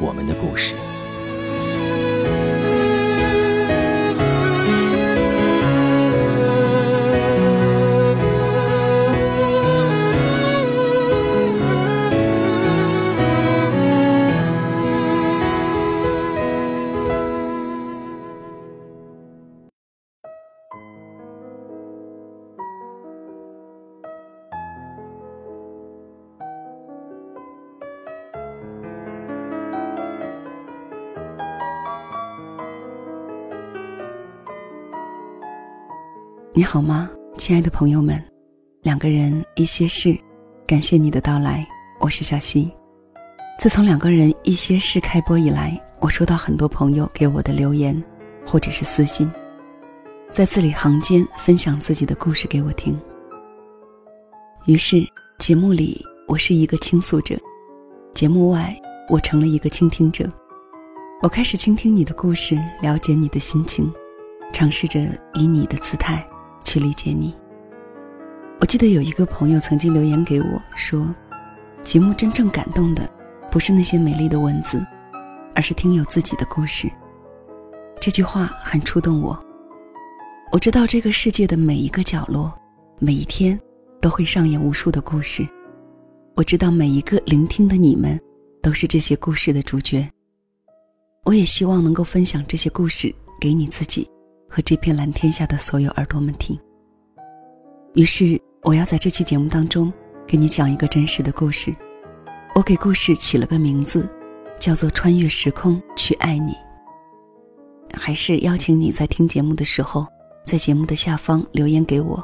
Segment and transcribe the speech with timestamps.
[0.00, 0.89] 我们的故事。
[36.52, 38.20] 你好吗，亲爱的朋友们？
[38.82, 40.18] 两个人一些事，
[40.66, 41.64] 感谢你的到来，
[42.00, 42.68] 我是小溪。
[43.56, 48.02] 自从两个人一些事开播以来，我收到很多朋友给我的留言，
[48.44, 49.30] 或者是私信，
[50.32, 53.00] 在字里行间分享自己的故事给我听。
[54.66, 54.96] 于是
[55.38, 57.38] 节目里我是一个倾诉者，
[58.12, 58.74] 节目外
[59.08, 60.28] 我成了一个倾听者。
[61.22, 63.90] 我开始倾听你的故事，了解你的心情，
[64.52, 65.00] 尝试着
[65.34, 66.26] 以你的姿态。
[66.64, 67.34] 去理解你。
[68.60, 71.14] 我记得有一个朋友曾经留言给我说
[71.82, 73.08] ：“节目真正感动的，
[73.50, 74.84] 不是那些美丽的文字，
[75.54, 76.90] 而是听友自己的故事。”
[78.00, 79.38] 这句话很触动我。
[80.52, 82.52] 我知道这个世界的每一个角落，
[82.98, 83.58] 每一天
[84.00, 85.46] 都会上演无数的故事。
[86.34, 88.20] 我知道每一个聆听的你们，
[88.62, 90.08] 都是这些故事的主角。
[91.24, 94.08] 我也希望能够分享这些故事给你自己。
[94.50, 96.58] 和这片蓝天下的所有耳朵们听。
[97.94, 99.92] 于是，我要在这期节目当中
[100.26, 101.74] 给你讲一个真实的故事。
[102.54, 104.08] 我给故事起了个名字，
[104.58, 106.52] 叫做《穿越时空去爱你》。
[107.94, 110.06] 还是邀请你在听节目的时候，
[110.44, 112.22] 在节目的下方留言给我，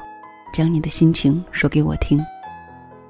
[0.53, 2.21] 将你的心情说给我听。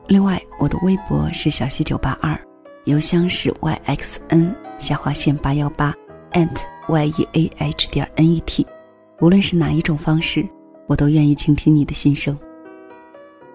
[0.08, 2.38] 另外，我的微博是小溪九八二，
[2.84, 5.94] 邮箱是 yxn 下划线八幺八
[6.32, 6.56] ant
[6.88, 8.75] yeah 点 net。
[9.18, 10.46] 无论是哪一种方式，
[10.86, 12.38] 我都愿意倾听你的心声。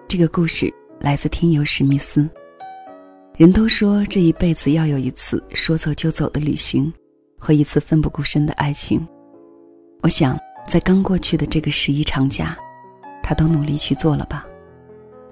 [0.08, 2.28] 这个故事来自听友史密斯。
[3.36, 6.92] 人都说这一辈子要有一次说走就走的旅行，
[7.38, 9.06] 和一次奋不顾身的爱情。
[10.02, 10.36] 我想，
[10.66, 12.58] 在刚过去的这个十一长假，
[13.22, 14.44] 他都努力去做了吧。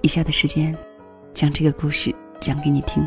[0.01, 0.73] 以下的时间，
[1.33, 3.05] 将这个故事讲给你听。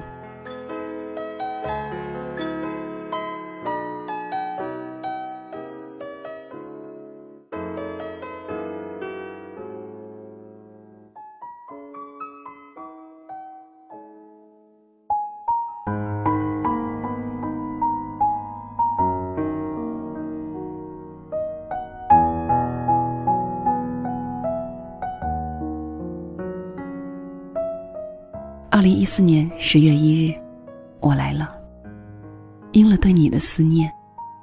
[28.85, 30.39] 零一四年十月一日，
[31.01, 31.57] 我来了。
[32.73, 33.91] 因了对你的思念，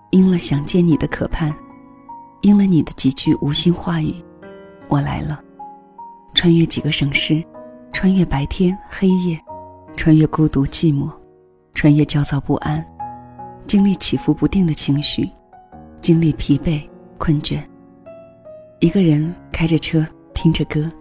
[0.09, 1.53] 因了想见你的渴盼，
[2.41, 4.15] 因了你的几句无心话语，
[4.87, 5.39] 我来了。
[6.33, 7.43] 穿越几个省市，
[7.93, 9.39] 穿越白天黑夜，
[9.95, 11.07] 穿越孤独寂寞，
[11.75, 12.83] 穿越焦躁不安，
[13.67, 15.29] 经历起伏不定的情绪，
[16.01, 16.81] 经历疲惫
[17.19, 17.59] 困倦。
[18.79, 20.91] 一个人开着车，听着歌，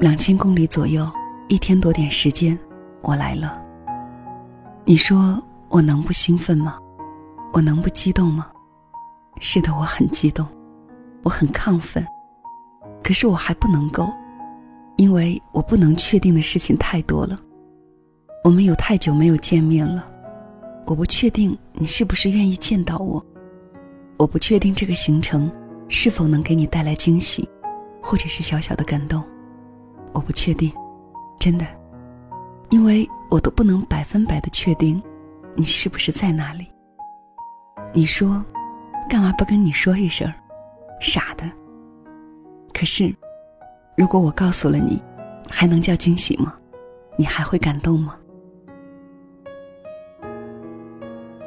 [0.00, 1.08] 两千公里左右。
[1.48, 2.58] 一天多点时间，
[3.02, 3.60] 我来了。
[4.84, 6.78] 你说我能不兴奋吗？
[7.52, 8.50] 我能不激动吗？
[9.40, 10.46] 是的，我很激动，
[11.22, 12.06] 我很亢奋。
[13.02, 14.08] 可是我还不能够，
[14.96, 17.38] 因为我不能确定的事情太多了。
[18.44, 20.08] 我们有太久没有见面了，
[20.86, 23.24] 我不确定你是不是愿意见到我。
[24.18, 25.50] 我不确定这个行程
[25.88, 27.48] 是否能给你带来惊喜，
[28.00, 29.22] 或者是小小的感动。
[30.12, 30.72] 我不确定。
[31.38, 31.66] 真的，
[32.72, 35.00] 因为我都不能百分百的确定，
[35.54, 36.66] 你是不是在那里。
[37.92, 38.42] 你说，
[39.10, 40.32] 干嘛不跟你说一声？
[40.98, 41.44] 傻的。
[42.72, 43.14] 可是，
[43.94, 44.98] 如果我告诉了你，
[45.50, 46.54] 还能叫惊喜吗？
[47.18, 48.16] 你还会感动吗？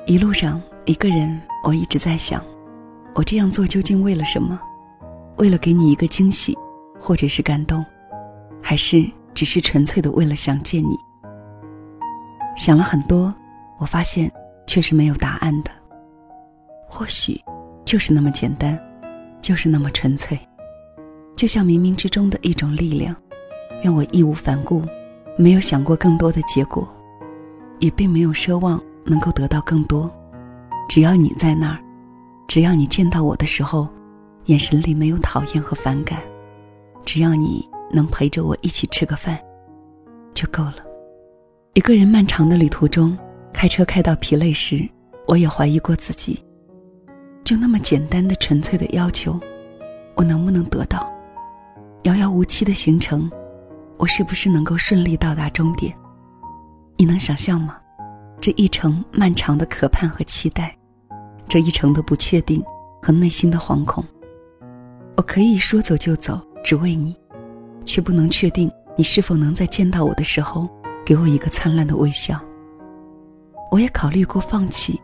[0.05, 2.39] 一路上，一个人，我一直在想，
[3.15, 4.61] 我这样做究竟为了什么？
[5.37, 6.55] 为了给你一个惊喜，
[6.99, 7.83] 或者是感动，
[8.61, 10.95] 还是只是纯粹的为了想见你？
[12.55, 13.33] 想了很多，
[13.77, 14.31] 我发现
[14.65, 15.71] 却是没有答案的。
[16.87, 17.39] 或许，
[17.83, 18.79] 就是那么简单，
[19.41, 20.39] 就是那么纯粹，
[21.35, 23.15] 就像冥冥之中的一种力量，
[23.83, 24.81] 让我义无反顾，
[25.37, 26.87] 没有想过更多的结果，
[27.79, 28.81] 也并没有奢望。
[29.07, 30.09] 能够得到更多，
[30.89, 31.79] 只要你在那儿，
[32.47, 33.87] 只要你见到我的时候，
[34.45, 36.19] 眼神里没有讨厌和反感，
[37.05, 39.39] 只要你能陪着我一起吃个饭，
[40.33, 40.77] 就够了。
[41.75, 43.17] 一个人漫长的旅途中，
[43.51, 44.87] 开车开到疲累时，
[45.27, 46.41] 我也怀疑过自己，
[47.43, 49.37] 就那么简单的、纯粹的要求，
[50.15, 51.05] 我能不能得到？
[52.03, 53.29] 遥遥无期的行程，
[53.97, 55.93] 我是不是能够顺利到达终点？
[56.95, 57.77] 你能想象吗？
[58.39, 60.73] 这一程漫长的渴盼和期待，
[61.45, 62.63] 这一程的不确定
[63.01, 64.01] 和内心的惶恐。
[65.17, 67.13] 我可以说走就走，只为你，
[67.83, 70.69] 却不能确定你是否能在见到我的时候
[71.05, 72.41] 给我一个灿烂的微笑。
[73.71, 74.99] 我也考虑过放弃，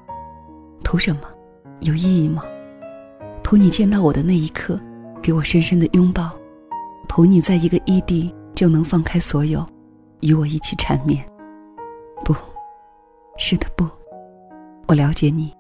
[0.84, 1.22] 图什么？
[1.82, 2.42] 有意义吗？
[3.44, 4.80] 图你见到我的那一刻，
[5.22, 6.30] 给我深深的拥抱；
[7.08, 9.66] 图你在一个异地就能放开所有，
[10.22, 11.24] 与我一起缠绵。
[12.26, 12.36] 不。
[13.38, 13.88] 是的，不，
[14.88, 15.52] 我了解你。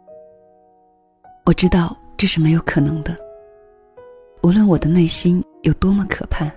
[1.46, 3.16] 我知道这是没有可能的。
[4.44, 6.52] 无论我的内心有多么可盼，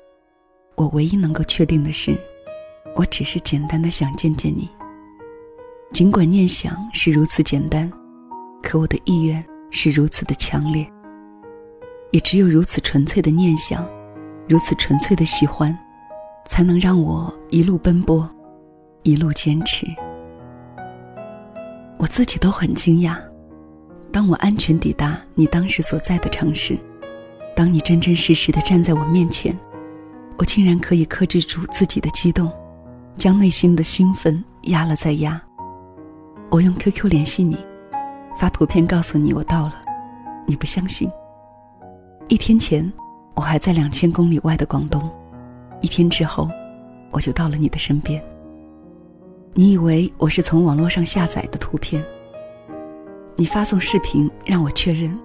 [0.74, 2.14] 我唯一能够确定的是，
[2.96, 4.68] 我只是简单的想见见你。
[5.92, 7.90] 尽管念想是如此简单，
[8.62, 10.86] 可我的意愿是如此的强烈。
[12.10, 13.84] 也只有如此纯粹的念想，
[14.48, 15.76] 如此纯粹的喜欢，
[16.46, 18.28] 才能让我一路奔波，
[19.02, 19.86] 一路坚持。
[21.98, 23.16] 我自己都很惊讶，
[24.12, 26.78] 当我安全抵达你当时所在的城市，
[27.56, 29.56] 当你真真实实的站在我面前，
[30.38, 32.52] 我竟然可以克制住自己的激动，
[33.16, 35.40] 将内心的兴奋压了再压。
[36.50, 37.56] 我用 QQ 联系你，
[38.38, 39.74] 发图片告诉你我到了，
[40.46, 41.10] 你不相信。
[42.28, 42.90] 一天前，
[43.34, 45.10] 我还在两千公里外的广东，
[45.80, 46.48] 一天之后，
[47.10, 48.22] 我就到了你的身边。
[49.52, 52.04] 你以为我是从网络上下载的图片？
[53.36, 55.16] 你发送视频让我确认。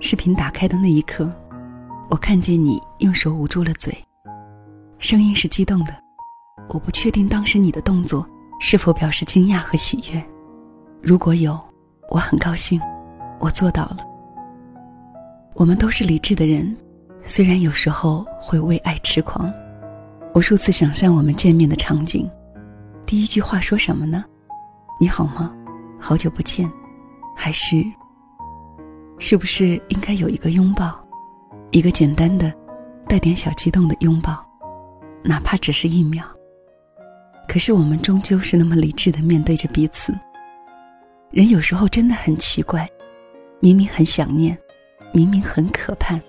[0.00, 1.30] 视频打开的那一刻，
[2.08, 3.96] 我看见你用手捂住了嘴，
[4.98, 6.05] 声音是激动的。
[6.68, 8.26] 我不确定当时你的动作
[8.60, 10.22] 是否表示惊讶和喜悦。
[11.02, 11.58] 如果有，
[12.10, 12.80] 我很高兴，
[13.38, 13.98] 我做到了。
[15.54, 16.76] 我们都是理智的人，
[17.22, 19.52] 虽然有时候会为爱痴狂，
[20.34, 22.28] 无数次想象我们见面的场景。
[23.04, 24.24] 第一句话说什么呢？
[24.98, 25.54] 你好吗？
[26.00, 26.70] 好久不见，
[27.36, 27.84] 还是？
[29.18, 30.98] 是不是应该有一个拥抱，
[31.70, 32.52] 一个简单的、
[33.06, 34.44] 带点小激动的拥抱，
[35.22, 36.24] 哪怕只是一秒。
[37.48, 40.14] 可是我们终究是那么理智的面对着彼此。
[41.30, 42.88] 人有时候真的很奇怪，
[43.60, 44.56] 明明很想念，
[45.12, 46.20] 明明很可盼，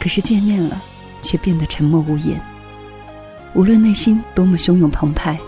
[0.00, 0.80] 可是见面了，
[1.22, 2.40] 却变得沉默无言。
[3.54, 5.38] 无论内心多么汹涌澎湃。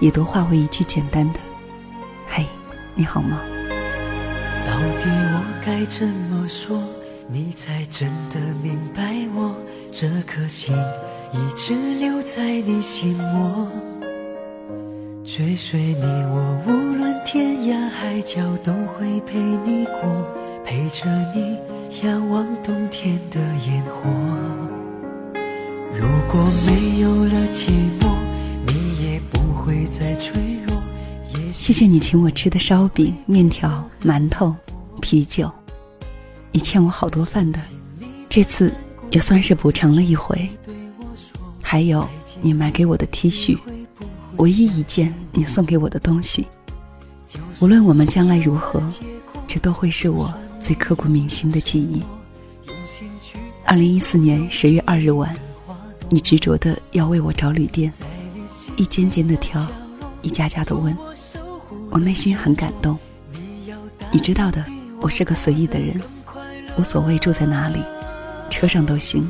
[0.00, 1.40] 也都化为一句简单的
[2.28, 2.46] “嘿，
[2.94, 3.40] 你好吗？”
[4.64, 6.80] 到底我该怎么说，
[7.26, 9.56] 你才真的明白我？
[9.90, 10.72] 这颗心
[11.32, 13.68] 一直留在你心窝，
[15.30, 20.26] 追随你，我无论天涯海角都会陪你过，
[20.64, 21.04] 陪着
[21.34, 21.58] 你
[22.02, 24.08] 仰望冬天的烟火。
[25.92, 27.68] 如果没有了寂
[28.00, 28.08] 寞。
[28.66, 30.32] 你也不会再脆
[30.66, 30.74] 弱
[31.52, 34.54] 谢谢你请我吃的烧饼、面条、馒头、
[35.02, 35.50] 啤酒，
[36.52, 37.60] 你欠我好多饭的，
[38.30, 38.72] 这次
[39.10, 40.48] 也算是补偿了一回。
[41.62, 42.08] 还有
[42.40, 43.58] 你买给我的 T 恤，
[44.38, 46.46] 唯一一件你送给我的东西。
[47.60, 48.82] 无论我们将来如何，
[49.46, 52.02] 这都会是我最刻骨铭心的记忆。
[53.64, 55.36] 二零一四年十月二日晚，
[56.08, 57.92] 你执着的要为我找旅店，
[58.76, 59.66] 一间间的挑，
[60.22, 60.96] 一家家的问。
[61.90, 62.96] 我内心很感动，
[64.12, 64.64] 你知道的，
[65.00, 66.00] 我是个随意的人，
[66.78, 67.80] 无所谓住在哪里，
[68.48, 69.26] 车上都行。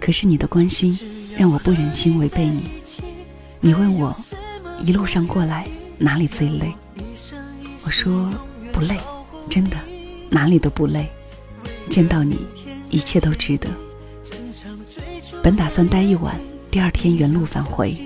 [0.00, 0.98] 可是你的关心
[1.38, 2.64] 让我不忍心违背你。
[3.64, 4.12] 你问我
[4.84, 5.64] 一路上过来
[5.96, 6.74] 哪里最累，
[7.84, 8.28] 我说
[8.72, 8.98] 不累，
[9.48, 9.76] 真的，
[10.28, 11.08] 哪里都不累。
[11.88, 12.44] 见到你，
[12.90, 13.68] 一切都值得。
[15.44, 16.34] 本打算待一晚，
[16.72, 17.96] 第二天原路返回，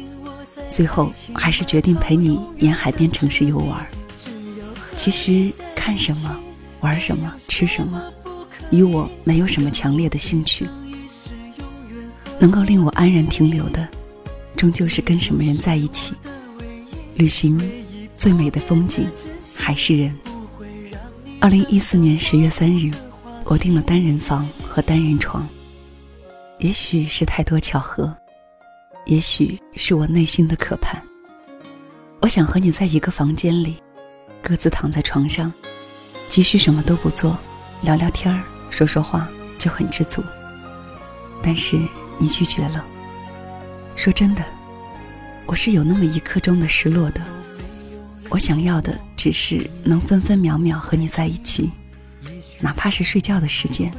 [0.70, 3.86] 最后还是决定陪你沿海边城市游玩。
[4.94, 6.38] 其实看什么、
[6.80, 8.12] 玩什么、吃什么，
[8.70, 10.68] 与我没有什么强烈的兴趣。
[12.38, 13.88] 能够令我安然停留的，
[14.56, 16.14] 终究是跟什么人在一起。
[17.14, 17.60] 旅行
[18.16, 19.06] 最美的风景，
[19.56, 20.14] 还是人。
[21.40, 22.90] 二零一四年十月三日，
[23.44, 25.46] 我订了单人房和单人床。
[26.58, 28.16] 也许是太多巧合，
[29.04, 31.00] 也许是我内心的渴盼。
[32.20, 33.76] 我想和你在一个房间里，
[34.42, 35.52] 各自躺在床上，
[36.28, 37.36] 即使什么都不做，
[37.82, 40.24] 聊聊天儿，说说话，就很知足。
[41.42, 41.78] 但是
[42.18, 42.84] 你拒绝了。
[43.96, 44.44] 说真的，
[45.46, 47.22] 我是有那么一刻钟的失落的。
[48.28, 51.70] 我想要的只是能分分秒秒和你在一起，
[52.60, 53.90] 哪怕是睡觉的时间。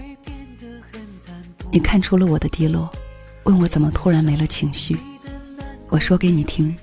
[1.71, 2.89] 你看出了我的低落，
[3.43, 4.95] 问我怎么突然没了情绪。
[5.89, 6.73] 我说给你听，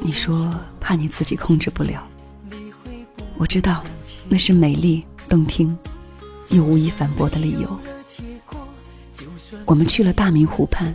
[0.00, 2.06] 你说怕你自己控制不了。
[3.36, 3.84] 我知道，
[4.28, 5.76] 那是美丽、动听，
[6.50, 7.80] 又无以反驳的理由。
[9.66, 10.94] 我们去了大明湖畔，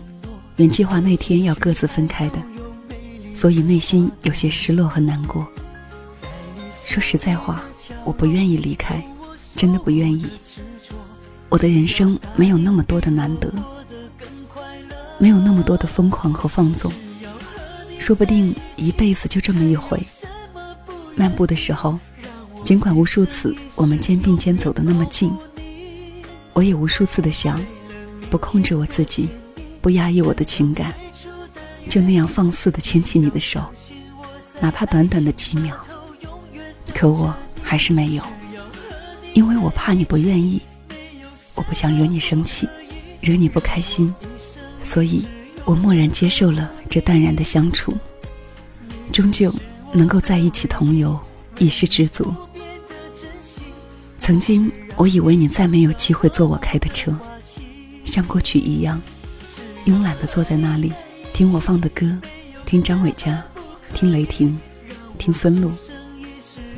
[0.57, 2.41] 原计划那天要各自分开的，
[3.35, 5.47] 所以内心有些失落和难过。
[6.85, 7.61] 说实在话，
[8.03, 9.03] 我不愿意离开，
[9.55, 10.25] 真的不愿意。
[11.49, 13.53] 我的人生没有那么多的难得，
[15.19, 16.91] 没有那么多的疯狂和放纵，
[17.99, 20.01] 说不定一辈子就这么一回。
[21.15, 21.99] 漫步的时候，
[22.63, 25.31] 尽管无数次我们肩并肩走得那么近，
[26.53, 27.63] 我也无数次的想，
[28.31, 29.29] 不控制我自己，
[29.81, 30.93] 不压抑我的情感，
[31.89, 33.61] 就那样放肆的牵起你的手，
[34.59, 35.75] 哪怕短短的几秒。
[36.93, 38.23] 可我还是没有，
[39.33, 40.61] 因为我怕你不愿意。
[41.55, 42.67] 我不想惹你生气，
[43.19, 44.13] 惹你不开心，
[44.83, 45.25] 所以
[45.65, 47.97] 我默然接受了这淡然的相处。
[49.11, 49.53] 终究
[49.91, 51.19] 能够在一起同游，
[51.57, 52.33] 已是知足。
[54.19, 57.17] 曾经我以为你再没有机会坐我开的车，
[58.03, 59.01] 像过去一样，
[59.87, 60.91] 慵懒的坐在那里，
[61.33, 62.05] 听我放的歌，
[62.65, 63.41] 听张伟嘉，
[63.93, 64.59] 听雷霆，
[65.17, 65.71] 听孙露。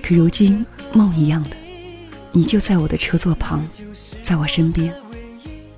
[0.04, 0.64] 可如今
[0.94, 1.58] 梦一样的，
[2.32, 3.68] 你就在我的车座旁。
[4.22, 4.94] 在我身边，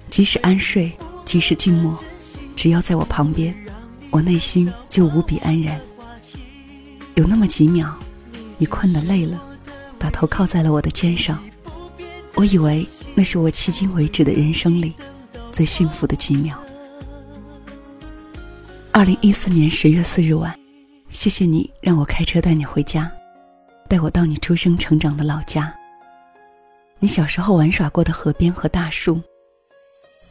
[0.09, 0.91] 即使安睡，
[1.23, 1.97] 即使静默，
[2.53, 3.55] 只要在我旁边，
[4.09, 5.79] 我内心就无比安然。
[7.15, 7.97] 有那么几秒，
[8.57, 9.41] 你困得累了，
[9.97, 11.41] 把头靠在了我的肩上，
[12.35, 12.85] 我以为
[13.15, 14.93] 那是我迄今为止的人生里
[15.53, 16.61] 最幸福的几秒。
[18.93, 20.53] 二零一四年十月四日晚，
[21.07, 23.09] 谢谢你让我开车带你回家，
[23.87, 25.73] 带我到你出生成长的老家。
[26.99, 29.21] 你小时候玩耍过的河边和大树。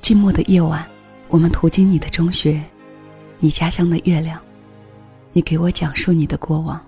[0.02, 0.86] 寂寞的夜晚，
[1.28, 2.62] 我们途经你的中学，
[3.38, 4.38] 你家乡的月亮。
[5.32, 6.78] 你给我讲述你的过往，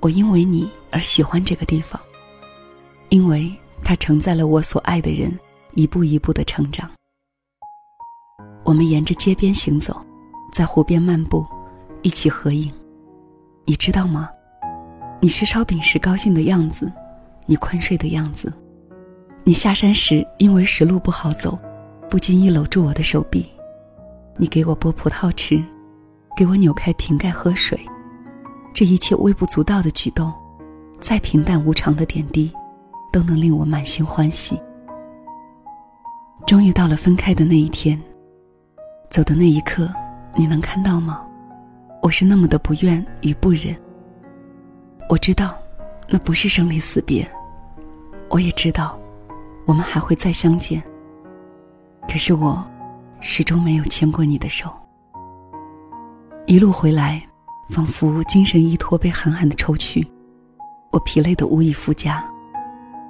[0.00, 1.98] 我因为你而喜欢这个地方，
[3.08, 3.50] 因为
[3.82, 5.36] 它承载了我所爱的人
[5.72, 6.90] 一步一步的成长。
[8.62, 10.04] 我们沿着街边行走，
[10.56, 11.44] 在湖边漫步，
[12.00, 12.72] 一起合影。
[13.66, 14.30] 你知道吗？
[15.20, 16.90] 你吃烧饼时高兴的样子，
[17.44, 18.50] 你困睡的样子。
[19.44, 21.58] 你下山时，因为石路不好走，
[22.08, 23.44] 不经意搂住我的手臂。
[24.38, 25.62] 你给我剥葡萄吃，
[26.34, 27.78] 给我扭开瓶盖喝水。
[28.72, 30.32] 这一切微不足道的举动，
[30.98, 32.50] 再平淡无常的点滴，
[33.12, 34.58] 都能令我满心欢喜。
[36.46, 38.02] 终于到了分开的那一天，
[39.10, 39.86] 走的那一刻，
[40.36, 41.26] 你能看到吗？
[42.02, 43.74] 我是那么的不愿与不忍。
[45.08, 45.56] 我知道，
[46.08, 47.26] 那不是生离死别。
[48.28, 48.98] 我也知道。
[49.64, 50.80] 我们还会再相见，
[52.08, 52.64] 可是我
[53.18, 54.70] 始终没有牵过你的手。
[56.46, 57.20] 一路回来，
[57.70, 60.06] 仿佛精神依托被狠狠的抽去，
[60.92, 62.24] 我疲累的无以复加。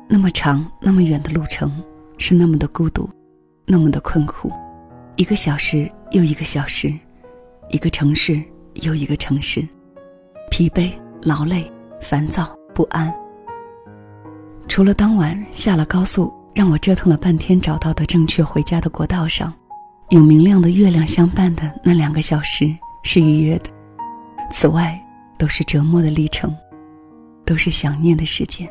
[0.08, 1.70] 那么长、那么远的路程，
[2.16, 3.06] 是那么的孤独，
[3.66, 4.50] 那么的困苦。
[5.16, 6.90] 一个小时又一个小时，
[7.68, 8.42] 一个城市
[8.82, 9.66] 又一个城市，
[10.50, 10.90] 疲惫、
[11.22, 11.70] 劳累、
[12.00, 13.12] 烦躁、不安。
[14.68, 16.32] 除了当晚下了高速。
[16.56, 19.52] 让我折腾了半天找到的正确回家的国道上，
[20.08, 23.68] 有明亮的月亮相伴的那两个小时是愉悦的，
[24.50, 24.98] 此外
[25.36, 26.56] 都是折磨的历程，
[27.44, 28.66] 都是想念的时间。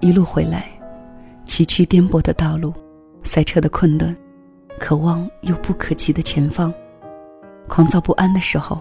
[0.00, 0.66] 一路回来，
[1.46, 2.70] 崎岖颠簸的道路，
[3.22, 4.14] 塞车的困顿，
[4.78, 6.70] 可望又不可及的前方，
[7.68, 8.80] 狂躁不安的时候，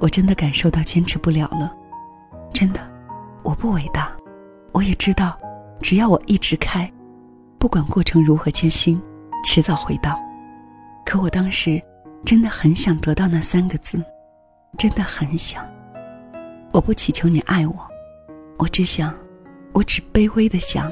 [0.00, 1.72] 我真的感受到坚持不了了，
[2.52, 2.80] 真的，
[3.42, 4.10] 我不伟大，
[4.72, 5.38] 我也知道，
[5.80, 6.90] 只要我一直开，
[7.58, 9.00] 不管过程如何艰辛，
[9.44, 10.18] 迟早会到。
[11.04, 11.80] 可我当时
[12.24, 14.02] 真的很想得到那三个字，
[14.76, 15.64] 真的很想。
[16.72, 17.74] 我不祈求你爱我，
[18.58, 19.14] 我只想，
[19.72, 20.90] 我只卑微的想，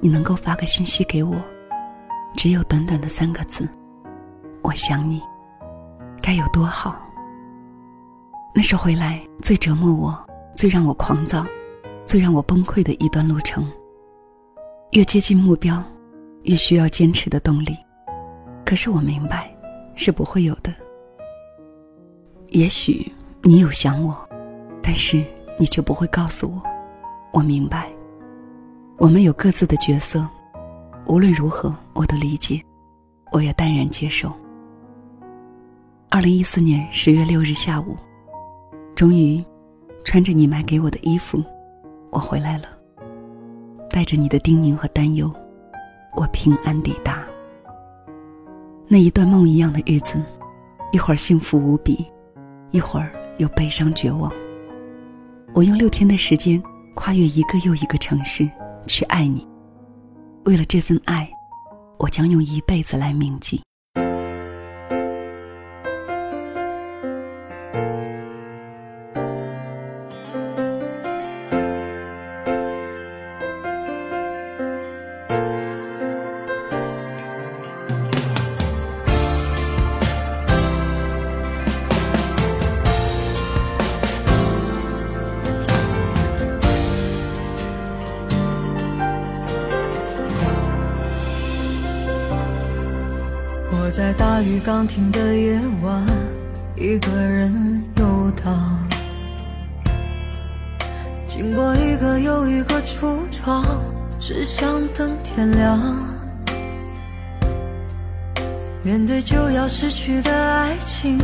[0.00, 1.34] 你能够发个信息给我，
[2.36, 3.68] 只有短短的三个字：
[4.62, 5.20] 我想你，
[6.22, 7.04] 该有多好。
[8.54, 10.18] 那是回来最折磨我、
[10.54, 11.44] 最让我狂躁、
[12.06, 13.70] 最让我崩溃的一段路程。
[14.92, 15.82] 越接近目标，
[16.44, 17.76] 越需要坚持的动力。
[18.64, 19.52] 可是我明白，
[19.96, 20.72] 是不会有的。
[22.48, 23.10] 也许
[23.42, 24.16] 你有想我。
[24.84, 25.24] 但是
[25.56, 26.60] 你却不会告诉我，
[27.32, 27.88] 我明白。
[28.98, 30.28] 我们有各自的角色，
[31.06, 32.60] 无论如何，我都理解，
[33.30, 34.32] 我也淡然接受。
[36.14, 37.96] 二零一四年十月六日下午，
[38.94, 39.42] 终于，
[40.04, 41.42] 穿着你买给我的衣服，
[42.10, 42.64] 我回来了。
[43.88, 45.32] 带着你的叮咛和担忧，
[46.14, 47.24] 我平安抵达。
[48.88, 50.22] 那一段梦一样的日子，
[50.92, 52.04] 一会儿幸福无比，
[52.72, 54.30] 一会儿又悲伤绝望。
[55.54, 56.62] 我用六天的时间
[56.94, 58.46] 跨越一个又一个城市
[58.86, 59.48] 去爱你，
[60.44, 61.26] 为了这份爱，
[61.98, 63.62] 我将用一辈子来铭记。
[93.94, 96.02] 在大雨刚停的夜晚，
[96.78, 98.88] 一个人游荡，
[101.26, 103.62] 经过一个又一个橱窗，
[104.18, 105.78] 只想等天亮。
[108.82, 111.18] 面对就要失去的爱情，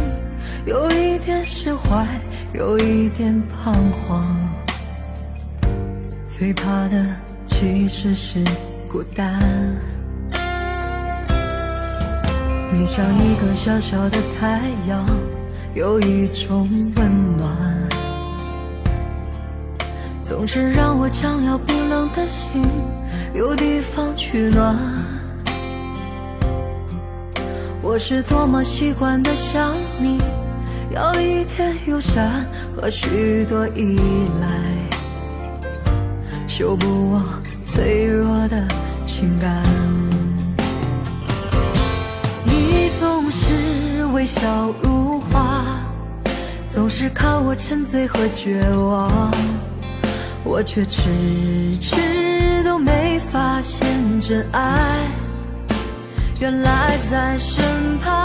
[0.66, 2.06] 有一点释怀，
[2.52, 4.22] 有一点彷徨。
[6.22, 8.44] 最怕的其实是
[8.86, 9.57] 孤单。
[12.70, 15.04] 你像一个小小的太阳，
[15.74, 17.48] 有一种温暖，
[20.22, 22.62] 总是让我将要冰冷的心
[23.34, 24.76] 有地方取暖。
[27.80, 30.18] 我是多么习惯的想你，
[30.90, 32.44] 要一点友善
[32.76, 33.98] 和许多依
[34.42, 34.46] 赖，
[36.46, 37.22] 修补我
[37.62, 38.62] 脆弱的
[39.06, 39.97] 情感。
[43.28, 45.62] 总是微笑如花，
[46.66, 49.30] 总是靠我沉醉和绝望，
[50.44, 51.10] 我却迟
[51.78, 53.86] 迟都没发现
[54.18, 55.06] 真爱，
[56.40, 58.16] 原来在身旁。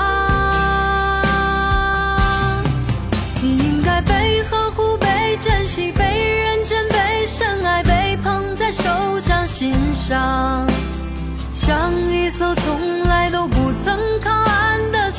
[3.42, 8.90] 你应该被呵护、被珍惜、被认真、被深爱、被捧在手
[9.20, 10.66] 掌心上，
[11.52, 14.53] 像一艘从来都不曾靠岸。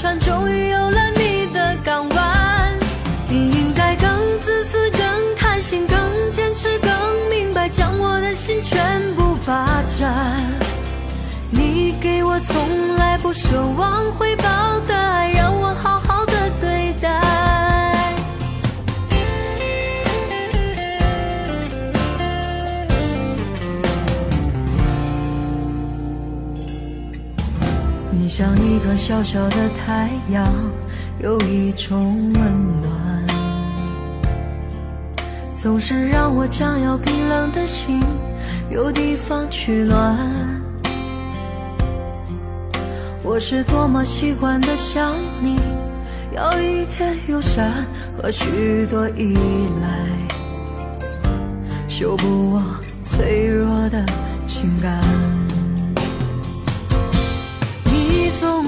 [0.05, 2.79] 船终于有了你的港湾，
[3.27, 5.01] 你应该更自私、更
[5.35, 5.99] 贪心、更
[6.31, 6.91] 坚持、更
[7.31, 10.13] 明白，将我的心全部霸占。
[11.49, 16.24] 你给我从来不奢望回报的爱，让我好好
[28.37, 30.45] 像一个小小的太阳，
[31.21, 32.43] 有一种温
[32.83, 32.91] 暖，
[35.55, 38.03] 总是让我将要冰冷的心
[38.69, 40.19] 有地方取暖。
[43.23, 45.61] 我是多么习惯的想你，
[46.35, 47.71] 要一点友善
[48.21, 49.39] 和许多依
[49.81, 50.09] 赖，
[51.87, 52.61] 修补我
[53.05, 54.05] 脆弱的
[54.45, 55.34] 情感。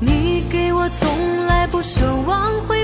[0.00, 2.83] 你给我从来不奢望回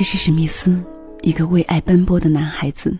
[0.00, 0.82] 这是史密斯，
[1.20, 2.96] 一个为爱奔波的男孩子，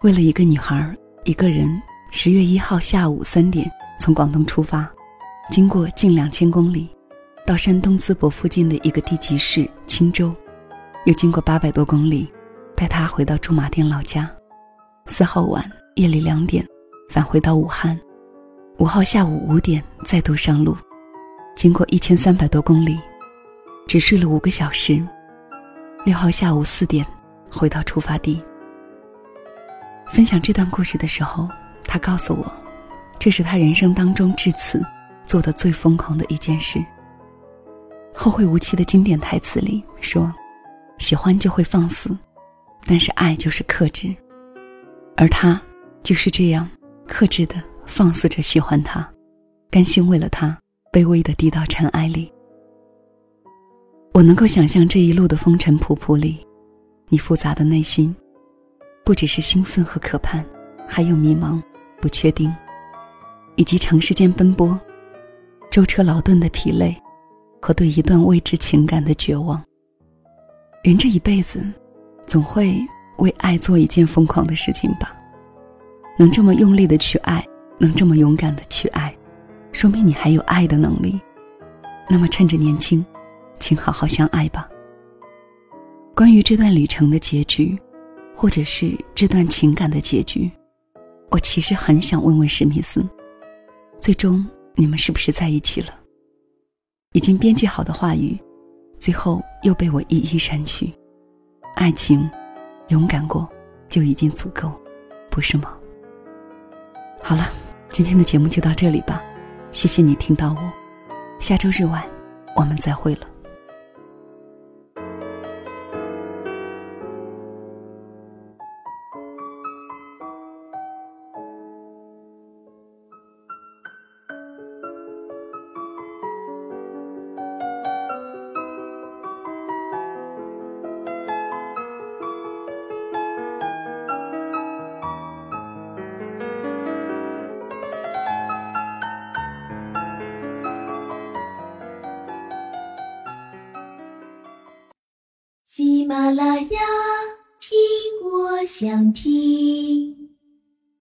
[0.00, 4.90] 为了一个女孩，一个人，十月一号下午三点从广东出发，
[5.52, 6.88] 经过近两千公里，
[7.46, 10.34] 到山东淄博附近的一个地级市青州，
[11.04, 12.28] 又经过八百多公里，
[12.74, 14.28] 带他回到驻马店老家。
[15.06, 16.66] 四号晚夜里两点，
[17.10, 17.96] 返回到武汉。
[18.78, 20.76] 五号下午五点再度上路，
[21.54, 22.98] 经过一千三百多公里，
[23.86, 25.00] 只睡了五个小时。
[26.08, 27.06] 六号下午四点
[27.52, 28.42] 回到出发地。
[30.08, 31.46] 分享这段故事的时候，
[31.84, 32.50] 他告诉我，
[33.18, 34.82] 这是他人生当中至此
[35.22, 36.78] 做的最疯狂的一件事。
[38.14, 40.32] 《后会无期》的经典台词里说
[40.96, 42.16] ：“喜欢就会放肆，
[42.86, 44.08] 但是爱就是克制。”
[45.14, 45.60] 而他
[46.02, 46.66] 就是这样
[47.06, 49.06] 克制的放肆着喜欢他，
[49.70, 50.58] 甘心为了他
[50.90, 52.32] 卑微的低到尘埃里。
[54.18, 56.44] 我能够想象这一路的风尘仆仆里，
[57.06, 58.12] 你复杂的内心，
[59.04, 60.44] 不只是兴奋和渴盼，
[60.88, 61.62] 还有迷茫、
[62.00, 62.52] 不确定，
[63.54, 64.76] 以及长时间奔波、
[65.70, 67.00] 舟车劳顿的疲累，
[67.62, 69.62] 和对一段未知情感的绝望。
[70.82, 71.64] 人这一辈子，
[72.26, 72.76] 总会
[73.18, 75.16] 为爱做一件疯狂的事情吧？
[76.18, 77.46] 能这么用力的去爱，
[77.78, 79.16] 能这么勇敢的去爱，
[79.70, 81.20] 说明你还有爱的能力。
[82.10, 83.06] 那么趁着年轻。
[83.58, 84.68] 请好好相爱吧。
[86.14, 87.78] 关于这段旅程的结局，
[88.34, 90.50] 或者是这段情感的结局，
[91.30, 93.06] 我其实很想问问史密斯：
[94.00, 94.44] 最终
[94.74, 95.94] 你们是不是在一起了？
[97.12, 98.36] 已经编辑好的话语，
[98.98, 100.92] 最后又被我一一删去。
[101.76, 102.28] 爱情，
[102.88, 103.48] 勇敢过
[103.88, 104.72] 就已经足够，
[105.30, 105.78] 不是吗？
[107.22, 107.48] 好了，
[107.90, 109.22] 今天的节目就到这里吧。
[109.70, 110.72] 谢谢你听到我，
[111.38, 112.04] 下周日晚
[112.56, 113.26] 我们再会了。